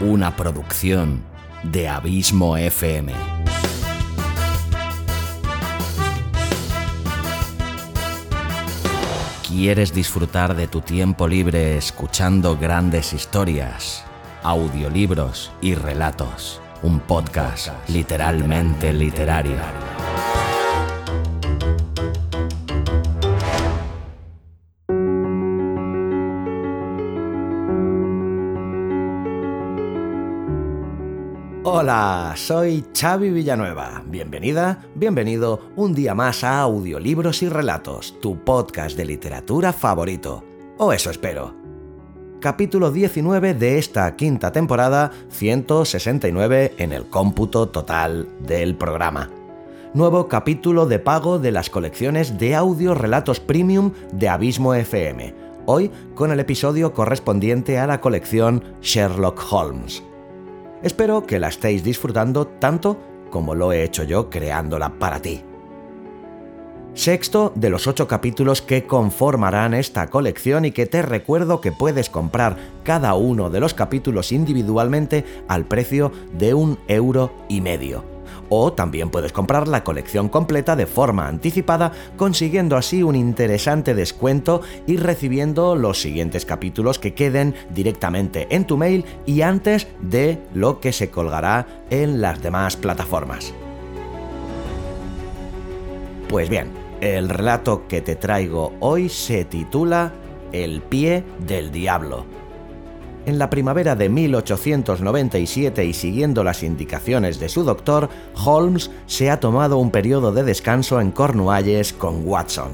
una 0.00 0.36
producción 0.36 1.22
de 1.62 1.88
Abismo 1.88 2.56
FM. 2.56 3.12
¿Quieres 9.48 9.94
disfrutar 9.94 10.54
de 10.54 10.68
tu 10.68 10.82
tiempo 10.82 11.26
libre 11.26 11.78
escuchando 11.78 12.58
grandes 12.58 13.14
historias, 13.14 14.04
audiolibros 14.42 15.50
y 15.62 15.74
relatos? 15.74 16.60
Un 16.82 17.00
podcast 17.00 17.70
literalmente 17.88 18.92
literario. 18.92 19.95
Hola, 31.68 32.34
soy 32.36 32.84
Xavi 32.96 33.30
Villanueva. 33.30 34.00
Bienvenida, 34.06 34.84
bienvenido 34.94 35.72
un 35.74 35.94
día 35.94 36.14
más 36.14 36.44
a 36.44 36.60
Audiolibros 36.60 37.42
y 37.42 37.48
Relatos, 37.48 38.14
tu 38.20 38.38
podcast 38.44 38.96
de 38.96 39.04
literatura 39.04 39.72
favorito. 39.72 40.44
O 40.78 40.92
eso 40.92 41.10
espero. 41.10 41.56
Capítulo 42.40 42.92
19 42.92 43.54
de 43.54 43.78
esta 43.78 44.14
quinta 44.14 44.52
temporada, 44.52 45.10
169 45.30 46.74
en 46.78 46.92
el 46.92 47.06
cómputo 47.06 47.68
total 47.68 48.28
del 48.46 48.76
programa. 48.76 49.28
Nuevo 49.92 50.28
capítulo 50.28 50.86
de 50.86 51.00
pago 51.00 51.40
de 51.40 51.50
las 51.50 51.68
colecciones 51.68 52.38
de 52.38 52.54
audio 52.54 52.94
relatos 52.94 53.40
premium 53.40 53.90
de 54.12 54.28
Abismo 54.28 54.72
FM. 54.72 55.34
Hoy 55.66 55.90
con 56.14 56.30
el 56.30 56.38
episodio 56.38 56.92
correspondiente 56.92 57.80
a 57.80 57.88
la 57.88 58.00
colección 58.00 58.62
Sherlock 58.80 59.42
Holmes. 59.50 60.04
Espero 60.82 61.26
que 61.26 61.38
la 61.38 61.48
estéis 61.48 61.82
disfrutando 61.82 62.46
tanto 62.46 62.98
como 63.30 63.54
lo 63.54 63.72
he 63.72 63.82
hecho 63.82 64.04
yo 64.04 64.30
creándola 64.30 64.98
para 64.98 65.20
ti. 65.20 65.42
Sexto 66.94 67.52
de 67.54 67.68
los 67.68 67.86
ocho 67.86 68.08
capítulos 68.08 68.62
que 68.62 68.86
conformarán 68.86 69.74
esta 69.74 70.06
colección 70.06 70.64
y 70.64 70.72
que 70.72 70.86
te 70.86 71.02
recuerdo 71.02 71.60
que 71.60 71.72
puedes 71.72 72.08
comprar 72.08 72.56
cada 72.84 73.14
uno 73.14 73.50
de 73.50 73.60
los 73.60 73.74
capítulos 73.74 74.32
individualmente 74.32 75.24
al 75.46 75.66
precio 75.66 76.10
de 76.32 76.54
un 76.54 76.78
euro 76.88 77.32
y 77.48 77.60
medio 77.60 78.15
o 78.48 78.72
también 78.72 79.10
puedes 79.10 79.32
comprar 79.32 79.68
la 79.68 79.84
colección 79.84 80.28
completa 80.28 80.76
de 80.76 80.86
forma 80.86 81.28
anticipada, 81.28 81.92
consiguiendo 82.16 82.76
así 82.76 83.02
un 83.02 83.16
interesante 83.16 83.94
descuento 83.94 84.60
y 84.86 84.96
recibiendo 84.96 85.76
los 85.76 86.00
siguientes 86.00 86.44
capítulos 86.44 86.98
que 86.98 87.14
queden 87.14 87.54
directamente 87.70 88.46
en 88.50 88.66
tu 88.66 88.76
mail 88.76 89.04
y 89.26 89.42
antes 89.42 89.86
de 90.00 90.38
lo 90.54 90.80
que 90.80 90.92
se 90.92 91.10
colgará 91.10 91.66
en 91.90 92.20
las 92.20 92.42
demás 92.42 92.76
plataformas. 92.76 93.52
Pues 96.28 96.48
bien, 96.48 96.70
el 97.00 97.28
relato 97.28 97.86
que 97.86 98.00
te 98.00 98.16
traigo 98.16 98.72
hoy 98.80 99.08
se 99.08 99.44
titula 99.44 100.12
El 100.52 100.80
pie 100.82 101.24
del 101.46 101.70
diablo 101.70 102.45
en 103.26 103.38
la 103.38 103.50
primavera 103.50 103.96
de 103.96 104.08
1897 104.08 105.84
y 105.84 105.92
siguiendo 105.92 106.44
las 106.44 106.62
indicaciones 106.62 107.38
de 107.40 107.48
su 107.48 107.64
doctor, 107.64 108.08
Holmes 108.44 108.90
se 109.06 109.30
ha 109.30 109.40
tomado 109.40 109.78
un 109.78 109.90
periodo 109.90 110.32
de 110.32 110.44
descanso 110.44 111.00
en 111.00 111.10
Cornualles 111.10 111.92
con 111.92 112.26
Watson. 112.26 112.70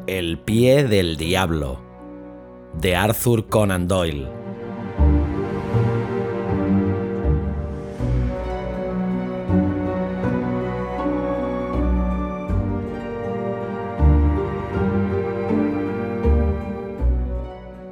El 0.07 0.39
pie 0.39 0.83
del 0.83 1.15
diablo 1.15 1.88
de 2.73 2.95
Arthur 2.95 3.47
Conan 3.47 3.87
Doyle. 3.87 4.38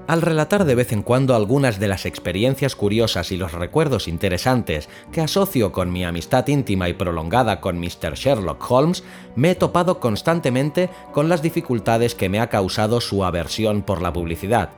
Al 0.07 0.21
relatar 0.21 0.63
de 0.63 0.74
vez 0.74 0.94
en 0.94 1.04
cuando 1.04 1.36
algunas 1.36 1.80
de 1.80 1.89
las 1.89 2.06
experiencias 2.06 2.77
curiosas 2.77 3.33
y 3.33 3.38
los 3.38 3.51
recuerdos 3.51 4.07
interesantes 4.07 4.88
que 5.12 5.19
asocio 5.19 5.74
con 5.74 5.92
mi 5.92 6.06
amistad 6.06 6.48
íntima 6.48 6.88
y 6.88 6.94
prolongada 6.94 7.59
con 7.59 7.77
Mr. 7.77 8.13
Sherlock 8.13 8.71
Holmes, 8.71 9.04
me 9.36 9.51
he 9.51 9.56
topado 9.56 10.00
constantemente 10.00 10.89
con 11.12 11.27
las 11.27 11.42
dificultades 11.42 12.15
que 12.15 12.30
me 12.30 12.39
ha 12.39 12.48
causado 12.48 13.01
su 13.01 13.25
aversión 13.25 13.81
por 13.81 14.01
la 14.01 14.13
publicidad. 14.13 14.69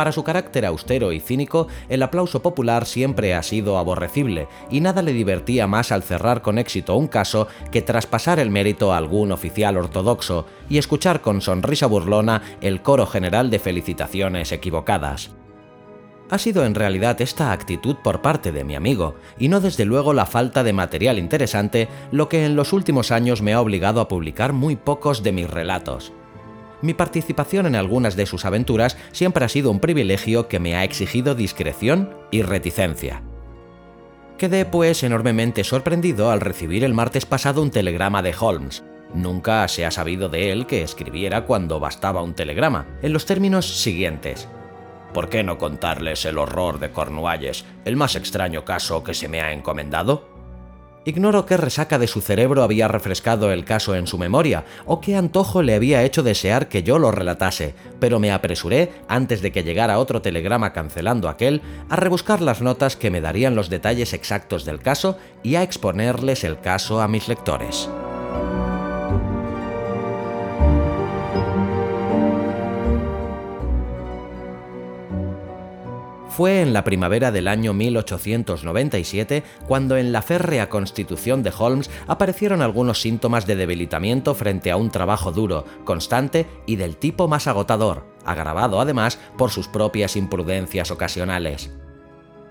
Para 0.00 0.12
su 0.12 0.24
carácter 0.24 0.64
austero 0.64 1.12
y 1.12 1.20
cínico, 1.20 1.68
el 1.90 2.02
aplauso 2.02 2.40
popular 2.40 2.86
siempre 2.86 3.34
ha 3.34 3.42
sido 3.42 3.76
aborrecible, 3.76 4.48
y 4.70 4.80
nada 4.80 5.02
le 5.02 5.12
divertía 5.12 5.66
más 5.66 5.92
al 5.92 6.02
cerrar 6.02 6.40
con 6.40 6.56
éxito 6.56 6.96
un 6.96 7.06
caso 7.06 7.48
que 7.70 7.82
traspasar 7.82 8.38
el 8.38 8.48
mérito 8.48 8.94
a 8.94 8.96
algún 8.96 9.30
oficial 9.30 9.76
ortodoxo 9.76 10.46
y 10.70 10.78
escuchar 10.78 11.20
con 11.20 11.42
sonrisa 11.42 11.84
burlona 11.84 12.40
el 12.62 12.80
coro 12.80 13.04
general 13.04 13.50
de 13.50 13.58
felicitaciones 13.58 14.52
equivocadas. 14.52 15.32
Ha 16.30 16.38
sido 16.38 16.64
en 16.64 16.74
realidad 16.74 17.20
esta 17.20 17.52
actitud 17.52 17.96
por 18.02 18.22
parte 18.22 18.52
de 18.52 18.64
mi 18.64 18.76
amigo, 18.76 19.16
y 19.38 19.48
no 19.48 19.60
desde 19.60 19.84
luego 19.84 20.14
la 20.14 20.24
falta 20.24 20.64
de 20.64 20.72
material 20.72 21.18
interesante, 21.18 21.88
lo 22.10 22.30
que 22.30 22.46
en 22.46 22.56
los 22.56 22.72
últimos 22.72 23.10
años 23.10 23.42
me 23.42 23.52
ha 23.52 23.60
obligado 23.60 24.00
a 24.00 24.08
publicar 24.08 24.54
muy 24.54 24.76
pocos 24.76 25.22
de 25.22 25.32
mis 25.32 25.50
relatos 25.50 26.14
Mi 26.82 26.94
participación 26.94 27.66
en 27.66 27.76
algunas 27.76 28.16
de 28.16 28.26
sus 28.26 28.44
aventuras 28.44 28.96
siempre 29.12 29.44
ha 29.44 29.48
sido 29.48 29.70
un 29.70 29.80
privilegio 29.80 30.48
que 30.48 30.60
me 30.60 30.76
ha 30.76 30.84
exigido 30.84 31.34
discreción 31.34 32.14
y 32.30 32.42
reticencia. 32.42 33.22
Quedé 34.38 34.64
pues 34.64 35.02
enormemente 35.02 35.64
sorprendido 35.64 36.30
al 36.30 36.40
recibir 36.40 36.82
el 36.84 36.94
martes 36.94 37.26
pasado 37.26 37.60
un 37.60 37.70
telegrama 37.70 38.22
de 38.22 38.34
Holmes. 38.38 38.82
Nunca 39.12 39.68
se 39.68 39.84
ha 39.84 39.90
sabido 39.90 40.30
de 40.30 40.52
él 40.52 40.66
que 40.66 40.82
escribiera 40.82 41.44
cuando 41.44 41.80
bastaba 41.80 42.22
un 42.22 42.32
telegrama, 42.32 42.86
en 43.02 43.12
los 43.12 43.26
términos 43.26 43.82
siguientes. 43.82 44.48
¿Por 45.12 45.28
qué 45.28 45.42
no 45.42 45.58
contarles 45.58 46.24
el 46.24 46.38
horror 46.38 46.78
de 46.78 46.90
Cornualles, 46.90 47.66
el 47.84 47.96
más 47.96 48.14
extraño 48.14 48.64
caso 48.64 49.02
que 49.02 49.12
se 49.12 49.28
me 49.28 49.40
ha 49.40 49.52
encomendado? 49.52 50.29
Ignoro 51.04 51.46
qué 51.46 51.56
resaca 51.56 51.98
de 51.98 52.06
su 52.06 52.20
cerebro 52.20 52.62
había 52.62 52.86
refrescado 52.86 53.50
el 53.52 53.64
caso 53.64 53.94
en 53.94 54.06
su 54.06 54.18
memoria, 54.18 54.64
o 54.84 55.00
qué 55.00 55.16
antojo 55.16 55.62
le 55.62 55.74
había 55.74 56.02
hecho 56.02 56.22
desear 56.22 56.68
que 56.68 56.82
yo 56.82 56.98
lo 56.98 57.10
relatase, 57.10 57.74
pero 57.98 58.20
me 58.20 58.32
apresuré, 58.32 58.92
antes 59.08 59.40
de 59.40 59.50
que 59.50 59.62
llegara 59.62 59.98
otro 59.98 60.20
telegrama 60.20 60.74
cancelando 60.74 61.30
aquel, 61.30 61.62
a 61.88 61.96
rebuscar 61.96 62.42
las 62.42 62.60
notas 62.60 62.96
que 62.96 63.10
me 63.10 63.22
darían 63.22 63.54
los 63.54 63.70
detalles 63.70 64.12
exactos 64.12 64.66
del 64.66 64.80
caso 64.80 65.16
y 65.42 65.54
a 65.54 65.62
exponerles 65.62 66.44
el 66.44 66.60
caso 66.60 67.00
a 67.00 67.08
mis 67.08 67.28
lectores. 67.28 67.88
Fue 76.40 76.62
en 76.62 76.72
la 76.72 76.84
primavera 76.84 77.30
del 77.32 77.48
año 77.48 77.74
1897 77.74 79.42
cuando 79.68 79.98
en 79.98 80.10
la 80.10 80.22
férrea 80.22 80.70
constitución 80.70 81.42
de 81.42 81.52
Holmes 81.58 81.90
aparecieron 82.06 82.62
algunos 82.62 83.02
síntomas 83.02 83.46
de 83.46 83.56
debilitamiento 83.56 84.34
frente 84.34 84.70
a 84.70 84.78
un 84.78 84.90
trabajo 84.90 85.32
duro, 85.32 85.66
constante 85.84 86.46
y 86.64 86.76
del 86.76 86.96
tipo 86.96 87.28
más 87.28 87.46
agotador, 87.46 88.06
agravado 88.24 88.80
además 88.80 89.18
por 89.36 89.50
sus 89.50 89.68
propias 89.68 90.16
imprudencias 90.16 90.90
ocasionales. 90.90 91.70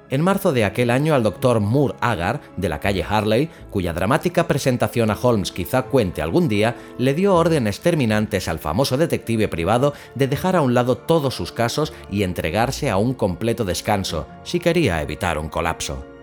En 0.09 0.21
marzo 0.21 0.51
de 0.53 0.65
aquel 0.65 0.89
año 0.89 1.13
al 1.13 1.23
doctor 1.23 1.59
Moore 1.59 1.95
Agar, 2.01 2.41
de 2.57 2.69
la 2.69 2.79
calle 2.79 3.05
Harley, 3.07 3.49
cuya 3.69 3.93
dramática 3.93 4.47
presentación 4.47 5.11
a 5.11 5.17
Holmes 5.21 5.51
quizá 5.51 5.83
cuente 5.83 6.21
algún 6.21 6.47
día, 6.47 6.75
le 6.97 7.13
dio 7.13 7.35
órdenes 7.35 7.79
terminantes 7.81 8.47
al 8.47 8.59
famoso 8.59 8.97
detective 8.97 9.47
privado 9.47 9.93
de 10.15 10.27
dejar 10.27 10.55
a 10.55 10.61
un 10.61 10.73
lado 10.73 10.97
todos 10.97 11.35
sus 11.35 11.51
casos 11.51 11.93
y 12.09 12.23
entregarse 12.23 12.89
a 12.89 12.97
un 12.97 13.13
completo 13.13 13.65
descanso, 13.65 14.27
si 14.43 14.59
quería 14.59 15.01
evitar 15.01 15.37
un 15.37 15.49
colapso. 15.49 16.18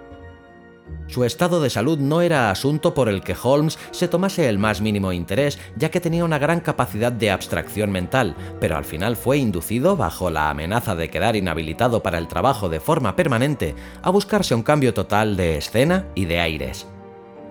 Su 1.08 1.25
estado 1.25 1.61
de 1.61 1.70
salud 1.70 1.99
no 1.99 2.20
era 2.20 2.50
asunto 2.50 2.93
por 2.93 3.08
el 3.08 3.23
que 3.23 3.37
Holmes 3.41 3.79
se 3.93 4.08
tomase 4.08 4.49
el 4.49 4.58
más 4.58 4.81
mínimo 4.81 5.12
interés, 5.12 5.58
ya 5.76 5.91
que 5.91 6.00
tenía 6.00 6.25
una 6.25 6.38
gran 6.38 6.61
capacidad 6.61 7.12
de 7.12 7.31
abstracción 7.31 7.91
mental, 7.91 8.35
pero 8.61 8.76
al 8.76 8.85
final 8.85 9.17
fue 9.17 9.38
inducido, 9.38 9.97
bajo 9.97 10.31
la 10.31 10.50
amenaza 10.50 10.97
de 10.97 11.08
quedar 11.08 11.37
inhabilitado 11.37 12.03
para 12.03 12.19
el 12.19 12.26
trabajo 12.26 12.69
de 12.69 12.81
forma 12.81 13.14
permanente, 13.14 13.75
a 14.03 14.11
buscarse 14.11 14.55
un 14.55 14.62
cambio 14.62 14.94
total 14.94 15.37
de 15.37 15.56
escena 15.56 16.06
y 16.14 16.25
de 16.25 16.41
aires. 16.41 16.87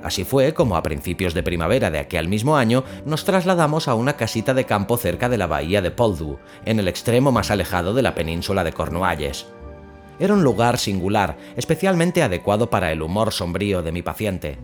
Así 0.03 0.23
fue 0.23 0.53
como 0.53 0.75
a 0.75 0.83
principios 0.83 1.33
de 1.33 1.41
primavera 1.41 1.89
de 1.89 1.97
aquel 1.97 2.27
mismo 2.27 2.57
año 2.57 2.83
nos 3.05 3.25
trasladamos 3.25 3.87
a 3.87 3.95
una 3.95 4.17
casita 4.17 4.53
de 4.53 4.65
campo 4.65 4.97
cerca 4.97 5.29
de 5.29 5.39
la 5.39 5.47
bahía 5.47 5.81
de 5.81 5.89
Poldhu, 5.89 6.37
en 6.63 6.79
el 6.79 6.87
extremo 6.87 7.31
más 7.31 7.49
alejado 7.49 7.95
de 7.95 8.03
la 8.03 8.13
península 8.13 8.63
de 8.63 8.73
Cornualles. 8.73 9.47
Era 10.19 10.33
un 10.33 10.43
lugar 10.43 10.77
singular, 10.77 11.37
especialmente 11.57 12.23
adecuado 12.23 12.69
para 12.69 12.91
el 12.91 13.01
humor 13.01 13.33
sombrío 13.33 13.83
de 13.83 13.91
mi 13.91 14.01
paciente. 14.01 14.57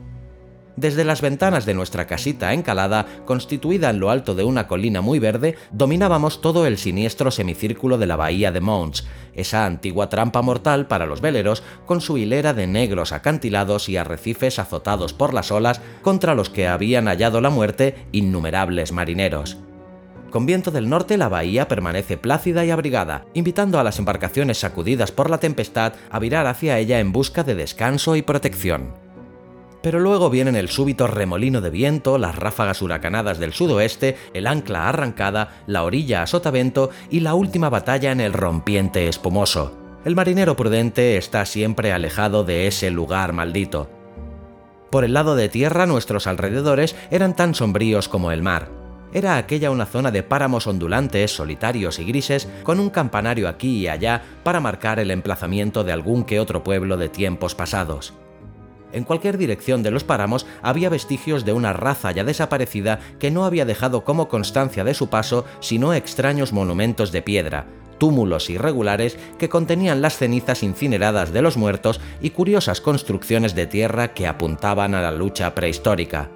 Desde 0.77 1.03
las 1.03 1.21
ventanas 1.21 1.65
de 1.65 1.73
nuestra 1.73 2.07
casita 2.07 2.53
encalada, 2.53 3.05
constituida 3.25 3.89
en 3.89 3.99
lo 3.99 4.09
alto 4.09 4.35
de 4.35 4.45
una 4.45 4.67
colina 4.67 5.01
muy 5.01 5.19
verde, 5.19 5.55
dominábamos 5.71 6.41
todo 6.41 6.65
el 6.65 6.77
siniestro 6.77 7.29
semicírculo 7.29 7.97
de 7.97 8.07
la 8.07 8.15
bahía 8.15 8.51
de 8.51 8.61
Mons, 8.61 9.05
esa 9.33 9.65
antigua 9.65 10.09
trampa 10.09 10.41
mortal 10.41 10.87
para 10.87 11.05
los 11.05 11.19
veleros, 11.19 11.61
con 11.85 11.99
su 11.99 12.17
hilera 12.17 12.53
de 12.53 12.67
negros 12.67 13.11
acantilados 13.11 13.89
y 13.89 13.97
arrecifes 13.97 14.59
azotados 14.59 15.13
por 15.13 15.33
las 15.33 15.51
olas 15.51 15.81
contra 16.01 16.35
los 16.35 16.49
que 16.49 16.67
habían 16.67 17.07
hallado 17.07 17.41
la 17.41 17.49
muerte 17.49 18.07
innumerables 18.13 18.93
marineros. 18.93 19.57
Con 20.31 20.45
viento 20.45 20.71
del 20.71 20.87
norte 20.87 21.17
la 21.17 21.27
bahía 21.27 21.67
permanece 21.67 22.17
plácida 22.17 22.63
y 22.63 22.71
abrigada, 22.71 23.25
invitando 23.33 23.79
a 23.79 23.83
las 23.83 23.99
embarcaciones 23.99 24.59
sacudidas 24.59 25.11
por 25.11 25.29
la 25.29 25.39
tempestad 25.39 25.93
a 26.09 26.19
virar 26.19 26.47
hacia 26.47 26.79
ella 26.79 27.01
en 27.01 27.11
busca 27.11 27.43
de 27.43 27.53
descanso 27.53 28.15
y 28.15 28.21
protección. 28.21 28.93
Pero 29.83 29.99
luego 29.99 30.29
vienen 30.29 30.55
el 30.55 30.69
súbito 30.69 31.07
remolino 31.07 31.59
de 31.59 31.69
viento, 31.69 32.17
las 32.17 32.37
ráfagas 32.37 32.81
huracanadas 32.81 33.39
del 33.39 33.51
sudoeste, 33.51 34.15
el 34.33 34.47
ancla 34.47 34.87
arrancada, 34.87 35.63
la 35.67 35.83
orilla 35.83 36.21
a 36.21 36.27
sotavento 36.27 36.91
y 37.09 37.19
la 37.19 37.33
última 37.33 37.69
batalla 37.69 38.13
en 38.13 38.21
el 38.21 38.31
rompiente 38.31 39.09
espumoso. 39.09 39.77
El 40.05 40.15
marinero 40.15 40.55
prudente 40.55 41.17
está 41.17 41.45
siempre 41.45 41.91
alejado 41.91 42.45
de 42.45 42.67
ese 42.67 42.89
lugar 42.89 43.33
maldito. 43.33 43.89
Por 44.91 45.03
el 45.03 45.13
lado 45.13 45.35
de 45.35 45.49
tierra 45.49 45.85
nuestros 45.87 46.25
alrededores 46.25 46.95
eran 47.09 47.35
tan 47.35 47.53
sombríos 47.53 48.07
como 48.07 48.31
el 48.31 48.43
mar. 48.43 48.80
Era 49.13 49.37
aquella 49.37 49.71
una 49.71 49.85
zona 49.85 50.11
de 50.11 50.23
páramos 50.23 50.67
ondulantes, 50.67 51.35
solitarios 51.35 51.99
y 51.99 52.05
grises, 52.05 52.47
con 52.63 52.79
un 52.79 52.89
campanario 52.89 53.49
aquí 53.49 53.79
y 53.79 53.87
allá 53.87 54.21
para 54.43 54.61
marcar 54.61 54.99
el 54.99 55.11
emplazamiento 55.11 55.83
de 55.83 55.91
algún 55.91 56.23
que 56.23 56.39
otro 56.39 56.63
pueblo 56.63 56.97
de 56.97 57.09
tiempos 57.09 57.53
pasados. 57.53 58.13
En 58.93 59.03
cualquier 59.03 59.37
dirección 59.37 59.83
de 59.83 59.91
los 59.91 60.03
páramos 60.03 60.45
había 60.61 60.89
vestigios 60.89 61.45
de 61.45 61.53
una 61.53 61.73
raza 61.73 62.11
ya 62.11 62.23
desaparecida 62.23 62.99
que 63.19 63.31
no 63.31 63.45
había 63.45 63.65
dejado 63.65 64.03
como 64.03 64.27
constancia 64.27 64.83
de 64.83 64.93
su 64.93 65.09
paso 65.09 65.45
sino 65.59 65.93
extraños 65.93 66.51
monumentos 66.51 67.11
de 67.11 67.21
piedra, 67.21 67.67
túmulos 67.97 68.49
irregulares 68.49 69.17
que 69.37 69.49
contenían 69.49 70.01
las 70.01 70.17
cenizas 70.17 70.63
incineradas 70.63 71.31
de 71.31 71.41
los 71.41 71.55
muertos 71.55 72.01
y 72.21 72.31
curiosas 72.31 72.81
construcciones 72.81 73.55
de 73.55 73.67
tierra 73.67 74.13
que 74.13 74.27
apuntaban 74.27 74.95
a 74.95 75.01
la 75.01 75.11
lucha 75.11 75.53
prehistórica. 75.55 76.29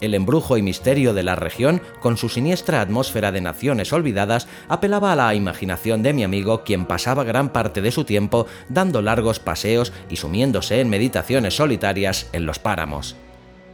El 0.00 0.14
embrujo 0.14 0.56
y 0.56 0.62
misterio 0.62 1.12
de 1.12 1.22
la 1.22 1.36
región, 1.36 1.82
con 2.00 2.16
su 2.16 2.30
siniestra 2.30 2.80
atmósfera 2.80 3.32
de 3.32 3.42
naciones 3.42 3.92
olvidadas, 3.92 4.48
apelaba 4.68 5.12
a 5.12 5.16
la 5.16 5.34
imaginación 5.34 6.02
de 6.02 6.14
mi 6.14 6.24
amigo, 6.24 6.64
quien 6.64 6.86
pasaba 6.86 7.22
gran 7.22 7.50
parte 7.50 7.82
de 7.82 7.90
su 7.90 8.04
tiempo 8.04 8.46
dando 8.68 9.02
largos 9.02 9.40
paseos 9.40 9.92
y 10.08 10.16
sumiéndose 10.16 10.80
en 10.80 10.88
meditaciones 10.88 11.54
solitarias 11.56 12.30
en 12.32 12.46
los 12.46 12.58
páramos. 12.58 13.16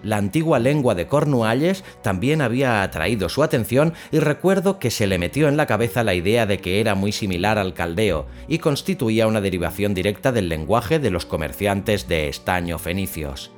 La 0.02 0.19
antigua 0.19 0.58
lengua 0.58 0.94
de 0.94 1.06
Cornualles 1.06 1.82
también 2.02 2.40
había 2.40 2.82
atraído 2.82 3.29
su 3.29 3.43
atención 3.43 3.94
y 4.12 4.19
recuerdo 4.19 4.79
que 4.79 4.91
se 4.91 5.06
le 5.06 5.19
metió 5.19 5.48
en 5.48 5.56
la 5.56 5.67
cabeza 5.67 6.05
la 6.05 6.15
idea 6.15 6.46
de 6.46 6.58
que 6.58 6.81
era 6.81 6.94
muy 6.94 7.12
similar 7.12 7.58
al 7.58 7.74
caldeo 7.74 8.27
y 8.46 8.58
constituía 8.58 9.27
una 9.27 9.41
derivación 9.41 9.94
directa 9.94 10.32
del 10.32 10.48
lenguaje 10.48 10.98
de 10.98 11.10
los 11.10 11.24
comerciantes 11.24 12.08
de 12.08 12.29
estaño 12.29 12.79
fenicios 12.79 13.56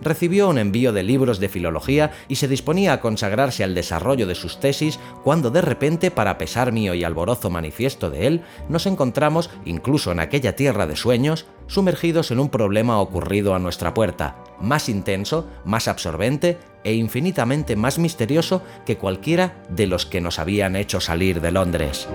recibió 0.00 0.48
un 0.48 0.58
envío 0.58 0.92
de 0.92 1.02
libros 1.02 1.38
de 1.38 1.48
filología 1.48 2.12
y 2.28 2.36
se 2.36 2.48
disponía 2.48 2.92
a 2.92 3.00
consagrarse 3.00 3.64
al 3.64 3.74
desarrollo 3.74 4.26
de 4.26 4.34
sus 4.34 4.60
tesis 4.60 4.98
cuando 5.22 5.50
de 5.50 5.60
repente, 5.60 6.10
para 6.10 6.38
pesar 6.38 6.72
mío 6.72 6.94
y 6.94 7.04
alborozo 7.04 7.50
manifiesto 7.50 8.10
de 8.10 8.26
él, 8.26 8.42
nos 8.68 8.86
encontramos, 8.86 9.50
incluso 9.64 10.12
en 10.12 10.20
aquella 10.20 10.56
tierra 10.56 10.86
de 10.86 10.96
sueños, 10.96 11.46
sumergidos 11.66 12.30
en 12.30 12.40
un 12.40 12.48
problema 12.48 13.00
ocurrido 13.00 13.54
a 13.54 13.58
nuestra 13.58 13.94
puerta, 13.94 14.42
más 14.60 14.88
intenso, 14.88 15.48
más 15.64 15.88
absorbente 15.88 16.58
e 16.84 16.94
infinitamente 16.94 17.76
más 17.76 17.98
misterioso 17.98 18.62
que 18.86 18.96
cualquiera 18.96 19.62
de 19.68 19.86
los 19.86 20.06
que 20.06 20.20
nos 20.20 20.38
habían 20.38 20.76
hecho 20.76 21.00
salir 21.00 21.40
de 21.40 21.52
Londres. 21.52 22.08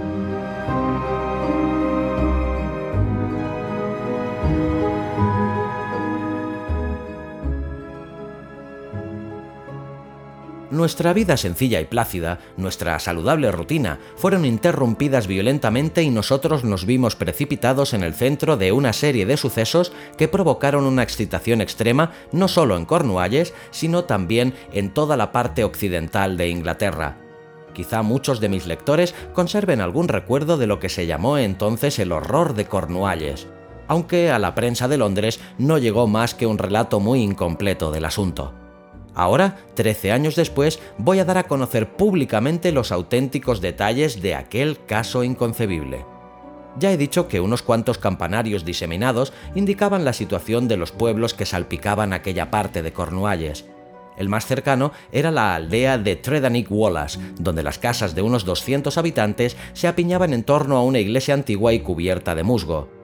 Nuestra 10.74 11.14
vida 11.14 11.38
sencilla 11.38 11.80
y 11.82 11.86
plácida, 11.86 12.40
nuestra 12.58 12.98
saludable 12.98 13.52
rutina, 13.52 14.00
fueron 14.16 14.44
interrumpidas 14.44 15.28
violentamente 15.28 16.02
y 16.02 16.10
nosotros 16.10 16.64
nos 16.64 16.88
vimos 16.88 17.16
precipitados 17.16 17.94
en 17.94 18.02
el 18.02 18.16
centro 18.16 18.58
de 18.58 18.72
una 18.72 18.92
serie 18.92 19.28
de 19.28 19.38
sucesos 19.38 19.94
que 20.18 20.28
provocaron 20.28 20.86
una 20.86 21.04
excitación 21.04 21.62
extrema 21.62 22.14
no 22.32 22.48
solo 22.48 22.76
en 22.76 22.86
Cornualles, 22.86 23.54
sino 23.70 24.06
también 24.06 24.56
en 24.72 24.92
toda 24.92 25.16
la 25.16 25.32
parte 25.32 25.64
occidental 25.64 26.38
de 26.38 26.50
Inglaterra. 26.50 27.18
Quizá 27.76 28.02
muchos 28.02 28.40
de 28.40 28.50
mis 28.50 28.66
lectores 28.66 29.14
conserven 29.34 29.80
algún 29.80 30.08
recuerdo 30.08 30.58
de 30.58 30.66
lo 30.66 30.80
que 30.80 30.90
se 30.90 31.06
llamó 31.06 31.38
entonces 31.38 32.00
el 32.00 32.12
horror 32.12 32.56
de 32.56 32.66
Cornualles, 32.66 33.46
aunque 33.88 34.32
a 34.32 34.40
la 34.40 34.56
prensa 34.56 34.88
de 34.88 34.98
Londres 34.98 35.40
no 35.60 35.78
llegó 35.78 36.08
más 36.08 36.34
que 36.34 36.48
un 36.48 36.58
relato 36.58 37.00
muy 37.00 37.22
incompleto 37.22 37.92
del 37.92 38.06
asunto. 38.06 38.63
Ahora, 39.16 39.58
13 39.76 40.12
años 40.12 40.36
después, 40.36 40.80
voy 40.98 41.20
a 41.20 41.26
dar 41.26 41.38
a 41.38 41.44
conocer 41.44 41.96
públicamente 41.96 42.72
los 42.72 42.92
auténticos 42.92 43.62
detalles 43.62 44.22
de 44.22 44.36
aquel 44.36 44.84
caso 44.86 45.24
inconcebible. 45.24 46.06
Ya 46.80 46.92
he 46.92 46.98
dicho 46.98 47.28
que 47.28 47.40
unos 47.40 47.62
cuantos 47.62 48.00
campanarios 48.00 48.66
diseminados 48.66 49.32
indicaban 49.54 50.06
la 50.06 50.14
situación 50.14 50.68
de 50.68 50.78
los 50.78 50.92
pueblos 50.92 51.36
que 51.36 51.46
salpicaban 51.46 52.14
aquella 52.14 52.50
parte 52.50 52.82
de 52.82 52.94
Cornualles. 52.94 53.66
El 54.18 54.30
más 54.30 54.46
cercano 54.46 54.92
era 55.12 55.32
la 55.32 55.56
aldea 55.56 55.98
de 55.98 56.16
Tredanick 56.16 56.72
Wallace, 56.72 57.20
donde 57.40 57.64
las 57.64 57.80
casas 57.80 58.16
de 58.16 58.22
unos 58.22 58.46
200 58.46 58.98
habitantes 58.98 59.58
se 59.74 59.88
apiñaban 59.88 60.34
en 60.34 60.44
torno 60.44 60.78
a 60.78 60.84
una 60.84 61.00
iglesia 61.00 61.34
antigua 61.34 61.74
y 61.74 61.80
cubierta 61.80 62.36
de 62.36 62.44
musgo. 62.44 63.03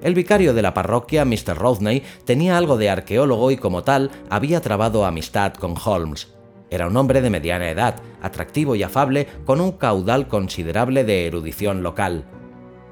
El 0.00 0.14
vicario 0.14 0.54
de 0.54 0.62
la 0.62 0.74
parroquia, 0.74 1.24
Mr. 1.24 1.56
Rodney, 1.56 2.02
tenía 2.24 2.56
algo 2.56 2.76
de 2.76 2.88
arqueólogo 2.88 3.50
y 3.50 3.56
como 3.56 3.82
tal 3.82 4.10
había 4.30 4.60
trabado 4.60 5.04
amistad 5.04 5.54
con 5.54 5.74
Holmes. 5.84 6.28
Era 6.70 6.86
un 6.86 6.96
hombre 6.96 7.20
de 7.20 7.30
mediana 7.30 7.70
edad, 7.70 7.96
atractivo 8.22 8.76
y 8.76 8.82
afable, 8.82 9.26
con 9.44 9.60
un 9.60 9.72
caudal 9.72 10.28
considerable 10.28 11.02
de 11.02 11.26
erudición 11.26 11.82
local. 11.82 12.26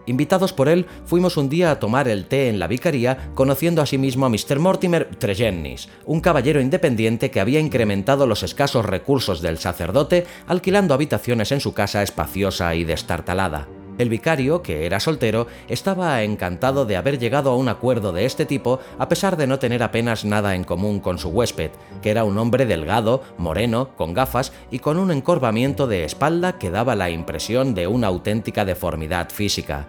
Invitados 0.07 0.53
por 0.53 0.69
él, 0.69 0.87
fuimos 1.05 1.37
un 1.37 1.49
día 1.49 1.71
a 1.71 1.81
tomar 1.81 2.09
el 2.09 2.27
té 2.27 2.49
en 2.49 2.59
la 2.59 2.69
vicaría, 2.69 3.31
conociendo 3.35 3.83
asimismo 3.83 4.25
a 4.25 4.29
Mr. 4.29 4.59
Mortimer 4.59 5.11
Tregennis, 5.17 5.89
un 6.05 6.21
caballero 6.21 6.61
independiente 6.61 7.31
que 7.31 7.41
había 7.41 7.61
incrementado 7.61 8.27
los 8.27 8.43
escasos 8.43 8.85
recursos 8.85 9.43
del 9.43 9.59
sacerdote 9.59 10.27
alquilando 10.47 10.95
habitaciones 10.95 11.51
en 11.53 11.61
su 11.61 11.75
casa 11.75 12.03
espaciosa 12.03 12.75
y 12.77 12.85
destartalada. 12.85 13.69
El 13.99 14.11
vicario, 14.11 14.63
que 14.63 14.85
era 14.85 15.01
soltero, 15.01 15.47
estaba 15.69 16.23
encantado 16.23 16.85
de 16.85 16.97
haber 16.97 17.19
llegado 17.19 17.51
a 17.51 17.57
un 17.57 17.69
acuerdo 17.69 18.13
de 18.13 18.27
este 18.27 18.45
tipo 18.45 18.79
a 18.99 19.09
pesar 19.09 19.37
de 19.37 19.47
no 19.47 19.59
tener 19.59 19.83
apenas 19.83 20.25
nada 20.25 20.55
en 20.55 20.65
común 20.65 21.01
con 21.01 21.19
su 21.19 21.31
huésped, 21.31 21.71
que 22.03 22.11
era 22.11 22.25
un 22.25 22.37
hombre 22.37 22.67
delgado, 22.67 23.23
moreno, 23.39 23.91
con 23.97 24.13
gafas 24.13 24.53
y 24.71 24.81
con 24.81 24.99
un 24.99 25.11
encorvamiento 25.11 25.87
de 25.87 26.05
espalda 26.05 26.59
que 26.59 26.71
daba 26.71 26.95
la 26.95 27.09
impresión 27.09 27.75
de 27.75 27.87
una 27.87 28.09
auténtica 28.09 28.67
deformidad 28.67 29.31
física. 29.31 29.89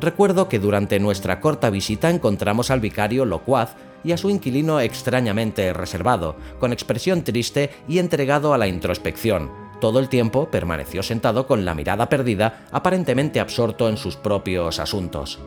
Recuerdo 0.00 0.48
que 0.48 0.58
durante 0.58 1.00
nuestra 1.00 1.40
corta 1.40 1.70
visita 1.70 2.10
encontramos 2.10 2.70
al 2.70 2.80
vicario 2.80 3.24
locuaz 3.24 3.74
y 4.04 4.12
a 4.12 4.16
su 4.16 4.30
inquilino 4.30 4.80
extrañamente 4.80 5.72
reservado, 5.72 6.36
con 6.58 6.72
expresión 6.72 7.22
triste 7.22 7.70
y 7.88 7.98
entregado 7.98 8.52
a 8.52 8.58
la 8.58 8.66
introspección, 8.66 9.50
todo 9.82 9.98
el 9.98 10.08
tiempo 10.08 10.48
permaneció 10.48 11.02
sentado 11.02 11.48
con 11.48 11.64
la 11.64 11.74
mirada 11.74 12.08
perdida, 12.08 12.66
aparentemente 12.70 13.40
absorto 13.40 13.88
en 13.88 13.96
sus 13.96 14.14
propios 14.14 14.78
asuntos. 14.78 15.40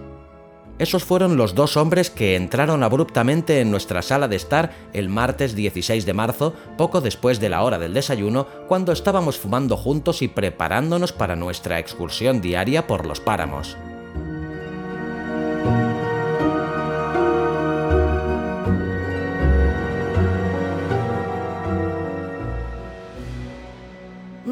Esos 0.78 1.06
fueron 1.06 1.38
los 1.38 1.56
dos 1.56 1.78
hombres 1.78 2.10
que 2.10 2.36
entraron 2.36 2.84
abruptamente 2.84 3.62
en 3.62 3.72
nuestra 3.72 4.02
sala 4.02 4.28
de 4.28 4.36
estar 4.36 4.74
el 4.92 5.08
martes 5.08 5.56
16 5.56 6.06
de 6.06 6.14
marzo, 6.14 6.54
poco 6.78 7.00
después 7.00 7.40
de 7.40 7.48
la 7.48 7.64
hora 7.64 7.80
del 7.80 7.94
desayuno, 7.94 8.46
cuando 8.68 8.92
estábamos 8.92 9.38
fumando 9.38 9.78
juntos 9.78 10.22
y 10.22 10.28
preparándonos 10.28 11.14
para 11.14 11.38
nuestra 11.38 11.80
excursión 11.80 12.42
diaria 12.42 12.88
por 12.88 13.06
los 13.06 13.22
páramos. 13.22 13.78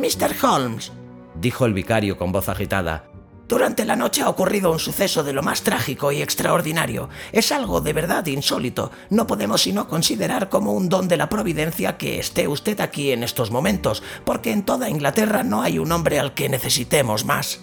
Mr. 0.04 0.36
Holmes, 0.46 0.92
dijo 1.34 1.66
el 1.66 1.74
vicario 1.74 2.18
con 2.18 2.34
voz 2.34 2.50
agitada, 2.50 3.06
durante 3.48 3.86
la 3.86 3.96
noche 3.96 4.22
ha 4.22 4.28
ocurrido 4.28 4.70
un 4.70 4.80
suceso 4.80 5.24
de 5.24 5.32
lo 5.32 5.44
más 5.44 5.62
trágico 5.62 6.12
y 6.12 6.22
extraordinario. 6.22 7.08
Es 7.32 7.54
algo 7.54 7.80
de 7.80 7.94
verdad 7.94 8.26
insólito. 8.26 8.92
No 9.10 9.28
podemos 9.28 9.62
sino 9.62 9.88
considerar 9.88 10.50
como 10.50 10.74
un 10.74 10.90
don 10.90 11.08
de 11.08 11.16
la 11.16 11.30
providencia 11.30 11.96
que 11.98 12.20
esté 12.20 12.50
usted 12.50 12.82
aquí 12.82 13.12
en 13.12 13.24
estos 13.24 13.50
momentos, 13.50 14.04
porque 14.26 14.52
en 14.52 14.64
toda 14.64 14.90
Inglaterra 14.90 15.44
no 15.44 15.62
hay 15.62 15.80
un 15.80 15.92
hombre 15.94 16.20
al 16.20 16.34
que 16.34 16.50
necesitemos 16.50 17.24
más. 17.24 17.62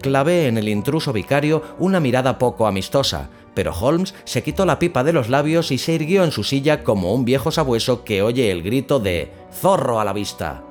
Clavé 0.00 0.46
en 0.46 0.58
el 0.58 0.68
intruso 0.68 1.12
vicario 1.12 1.74
una 1.78 1.98
mirada 1.98 2.38
poco 2.38 2.68
amistosa, 2.68 3.30
pero 3.54 3.72
Holmes 3.72 4.14
se 4.24 4.44
quitó 4.44 4.64
la 4.64 4.78
pipa 4.78 5.02
de 5.02 5.12
los 5.12 5.28
labios 5.28 5.72
y 5.72 5.78
se 5.78 5.94
irguió 5.94 6.22
en 6.22 6.30
su 6.30 6.44
silla 6.44 6.84
como 6.84 7.14
un 7.14 7.24
viejo 7.24 7.50
sabueso 7.50 8.04
que 8.04 8.22
oye 8.22 8.52
el 8.52 8.62
grito 8.62 9.00
de 9.00 9.32
¡Zorro 9.52 10.00
a 10.00 10.04
la 10.04 10.12
vista! 10.12 10.64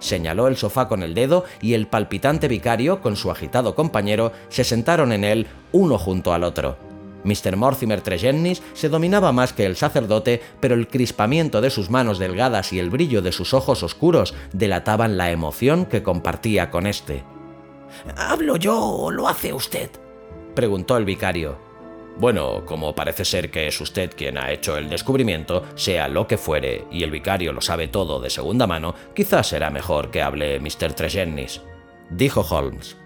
Señaló 0.00 0.48
el 0.48 0.56
sofá 0.56 0.88
con 0.88 1.04
el 1.04 1.14
dedo 1.14 1.44
y 1.60 1.74
el 1.74 1.86
palpitante 1.86 2.48
vicario, 2.48 3.00
con 3.00 3.14
su 3.14 3.30
agitado 3.30 3.74
compañero, 3.76 4.32
se 4.48 4.64
sentaron 4.64 5.12
en 5.12 5.22
él 5.22 5.46
uno 5.72 5.96
junto 5.98 6.32
al 6.34 6.42
otro. 6.42 6.76
Mr. 7.22 7.56
Mortimer 7.56 8.00
Tregennis 8.00 8.62
se 8.72 8.88
dominaba 8.88 9.32
más 9.32 9.52
que 9.52 9.66
el 9.66 9.76
sacerdote, 9.76 10.42
pero 10.60 10.74
el 10.74 10.88
crispamiento 10.88 11.60
de 11.60 11.70
sus 11.70 11.90
manos 11.90 12.18
delgadas 12.18 12.72
y 12.72 12.78
el 12.78 12.90
brillo 12.90 13.22
de 13.22 13.32
sus 13.32 13.54
ojos 13.54 13.82
oscuros 13.82 14.34
delataban 14.52 15.16
la 15.16 15.30
emoción 15.30 15.84
que 15.84 16.02
compartía 16.02 16.70
con 16.70 16.86
éste. 16.86 17.22
¿Hablo 18.16 18.56
yo 18.56 18.78
o 18.80 19.10
lo 19.10 19.28
hace 19.28 19.52
usted? 19.52 19.90
preguntó 20.54 20.96
el 20.96 21.04
vicario. 21.04 21.69
Bueno, 22.18 22.64
como 22.66 22.94
parece 22.94 23.24
ser 23.24 23.50
que 23.50 23.66
es 23.66 23.80
usted 23.80 24.12
quien 24.14 24.36
ha 24.36 24.50
hecho 24.50 24.76
el 24.76 24.90
descubrimiento, 24.90 25.64
sea 25.74 26.08
lo 26.08 26.26
que 26.26 26.36
fuere, 26.36 26.84
y 26.90 27.02
el 27.02 27.10
vicario 27.10 27.52
lo 27.52 27.60
sabe 27.60 27.88
todo 27.88 28.20
de 28.20 28.28
segunda 28.28 28.66
mano, 28.66 28.94
quizás 29.14 29.48
será 29.48 29.70
mejor 29.70 30.10
que 30.10 30.22
hable 30.22 30.60
Mr. 30.60 30.92
Tregennis, 30.92 31.62
dijo 32.10 32.42
Holmes. 32.42 32.96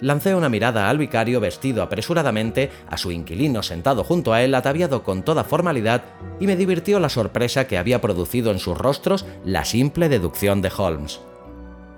Lancé 0.00 0.34
una 0.34 0.48
mirada 0.48 0.88
al 0.88 0.96
vicario 0.96 1.40
vestido 1.40 1.82
apresuradamente, 1.82 2.70
a 2.88 2.96
su 2.96 3.12
inquilino 3.12 3.62
sentado 3.62 4.02
junto 4.02 4.32
a 4.32 4.42
él 4.42 4.54
ataviado 4.54 5.02
con 5.02 5.22
toda 5.22 5.44
formalidad, 5.44 6.04
y 6.38 6.46
me 6.46 6.56
divirtió 6.56 7.00
la 7.00 7.10
sorpresa 7.10 7.66
que 7.66 7.76
había 7.78 8.00
producido 8.00 8.50
en 8.50 8.58
sus 8.58 8.76
rostros 8.76 9.26
la 9.44 9.64
simple 9.64 10.08
deducción 10.08 10.62
de 10.62 10.72
Holmes. 10.74 11.20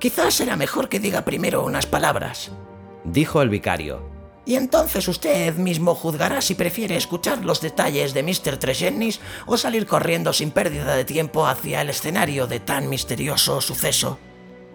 Quizás 0.00 0.34
será 0.34 0.56
mejor 0.56 0.88
que 0.88 0.98
diga 0.98 1.24
primero 1.24 1.64
unas 1.64 1.86
palabras, 1.86 2.50
dijo 3.04 3.40
el 3.40 3.48
vicario. 3.50 4.11
Y 4.44 4.56
entonces 4.56 5.06
usted 5.06 5.54
mismo 5.54 5.94
juzgará 5.94 6.40
si 6.40 6.54
prefiere 6.54 6.96
escuchar 6.96 7.44
los 7.44 7.60
detalles 7.60 8.12
de 8.12 8.22
Mr. 8.22 8.56
Tregennis 8.56 9.20
o 9.46 9.56
salir 9.56 9.86
corriendo 9.86 10.32
sin 10.32 10.50
pérdida 10.50 10.96
de 10.96 11.04
tiempo 11.04 11.46
hacia 11.46 11.80
el 11.80 11.90
escenario 11.90 12.46
de 12.46 12.58
tan 12.58 12.88
misterioso 12.88 13.60
suceso. 13.60 14.18